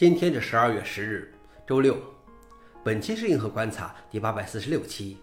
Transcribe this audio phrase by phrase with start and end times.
[0.00, 1.30] 今天是十二月十日，
[1.66, 1.94] 周六。
[2.82, 5.18] 本期是硬核观察第八百四十六期，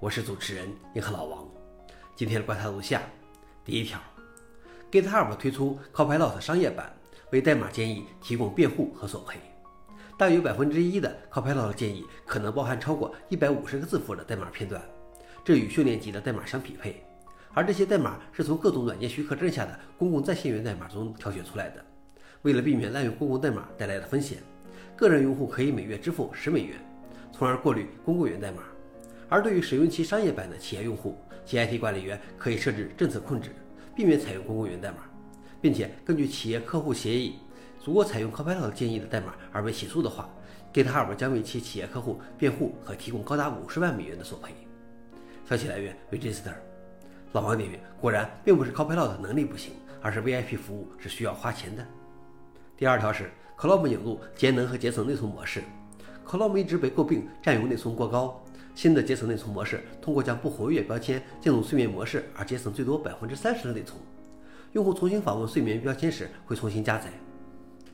[0.00, 1.48] 我是主持人硬核老王。
[2.14, 3.00] 今天的观察如下：
[3.64, 3.98] 第一条
[4.90, 6.94] ，GitHub 推出 Copilot 商业版，
[7.30, 9.40] 为代码建议提供辩护和索赔。
[10.18, 14.82] 大约百分之一的 Copilot 建议可能包含超过一百五十个字符的代码片段，
[15.42, 17.02] 这与训练集的代码相匹配。
[17.54, 21.82] 而这些代码是从各种软件许可证下的公共在线源代码中挑选出来的。
[22.42, 24.38] 为了避免滥用公共代码带来的风险，
[24.94, 26.76] 个人用户可以每月支付十美元，
[27.32, 28.62] 从而过滤公共源代码。
[29.28, 33.50] 而对于使用其商业版的企业用户，其 IT 管理员可以设置政策控制，
[33.94, 34.98] 避免采用公共源代码，
[35.60, 37.34] 并且根据企业客户协议，
[37.84, 40.28] 如果采用 Copilot 建议的代码而被起诉的话
[40.72, 44.52] ，GitHub 将为其企业客户辩护和提供高达五十万美元的索赔。
[45.48, 46.52] 消息来源：Register。
[47.32, 51.86] 老王点评：果然并不是 Copilot 能力不行，而是 VIP 服务是需要花钱的。
[52.78, 55.64] 第二条是 Chrome 引入节能和节省内存模式。
[56.24, 58.40] Chrome 一直被诟病占用内存过高。
[58.72, 64.00] 新的节省内存模式通过将不活跃标签进入睡眠模式而节省最多百分之三十的内存。
[64.74, 67.10] 用户重新访问睡眠标签时会重新加载。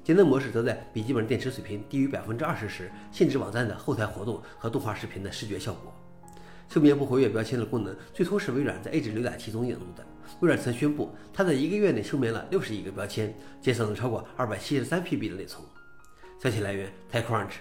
[0.02, 6.03] 节能模式则在笔记本电池水平低于百分之二十时限制网站的后台活动和动画视频的视觉效果。
[6.74, 10.04] 休眠不活跃标签的功能最初是微软在 Edge 浏览器中引入的。
[10.40, 15.62] 微软曾宣布，它在一个月内休眠了六十亿个标签，节省了超过二百七十三 PB 的内存。
[16.42, 17.52] 消息来源：TechCrunch。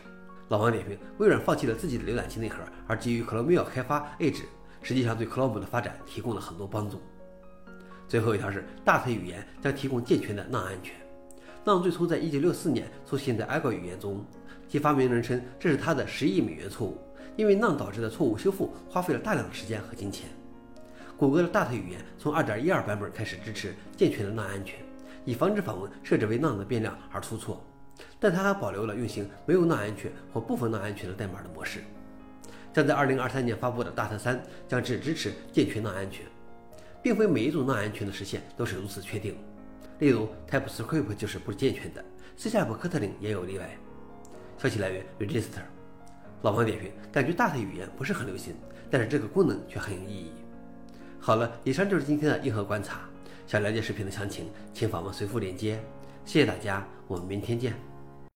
[0.49, 4.41] 老王点评：微软放弃了自己的浏览器内核，而基于 Chromium 开发 Edge，
[4.81, 6.99] 实际上对 Chrome 的发展提供了很多帮助。
[8.07, 10.95] 最后一条是，大腿语言将提供健全的 NaN 安全。
[11.65, 14.25] NaN 最初在一九六四年出现在 Algo 语言中，
[14.67, 16.97] 其发明人称这是他的十亿美元错误，
[17.37, 20.29] 因为浪导致的错误修复花费了大量的时间和金钱。
[21.15, 24.77] 谷歌的大特语言从2.12版本开始支持健全的浪安全，
[25.23, 27.65] 以防止访问设置为浪的变量而出错。
[28.19, 31.79] 但它还保留了运行没有浪安全或部分浪安全的代码的模式。
[32.73, 36.25] 将在2023年发布的大特3将只支持健全浪安全，
[37.01, 39.37] 并非每一种浪安全的实现都是如此确定。
[40.03, 42.03] 例如 TypeScript 就是不健全的
[42.35, 43.69] ，C# 科特林也有例外。
[44.57, 45.61] 消息来源：Register。
[46.41, 48.53] 老王点评：感觉大的语言不是很流行，
[48.91, 50.33] 但是这个功能却很有意义。
[51.21, 52.99] 好了，以上就是今天的硬核观察。
[53.47, 55.81] 想了解视频的详情，请访问随附链接。
[56.25, 57.92] 谢谢大家，我们明天见。